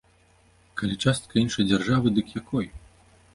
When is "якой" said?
2.41-2.65